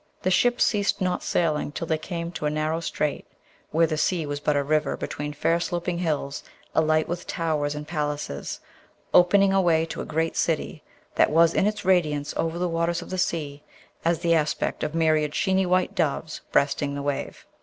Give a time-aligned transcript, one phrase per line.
[0.23, 3.23] The ship ceased not sailing till they came to a narrow strait,
[3.69, 6.43] where the sea was but a river between fair sloping hills
[6.73, 8.61] alight with towers and palaces,
[9.13, 10.81] opening a way to a great city
[11.13, 13.61] that was in its radiance over the waters of the sea
[14.03, 17.45] as the aspect of myriad sheeny white doves breasting the wave.